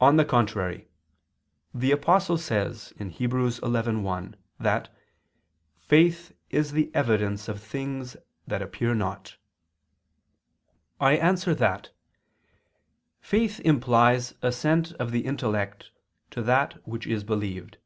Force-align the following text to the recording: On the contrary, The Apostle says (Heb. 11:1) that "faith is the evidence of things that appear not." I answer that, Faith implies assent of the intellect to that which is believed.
On 0.00 0.16
the 0.16 0.24
contrary, 0.24 0.88
The 1.72 1.92
Apostle 1.92 2.38
says 2.38 2.92
(Heb. 2.98 3.06
11:1) 3.30 4.34
that 4.58 4.92
"faith 5.76 6.32
is 6.50 6.72
the 6.72 6.92
evidence 6.92 7.46
of 7.46 7.62
things 7.62 8.16
that 8.48 8.62
appear 8.62 8.96
not." 8.96 9.36
I 10.98 11.12
answer 11.12 11.54
that, 11.54 11.90
Faith 13.20 13.60
implies 13.60 14.34
assent 14.42 14.90
of 14.94 15.12
the 15.12 15.24
intellect 15.24 15.92
to 16.32 16.42
that 16.42 16.84
which 16.84 17.06
is 17.06 17.22
believed. 17.22 17.78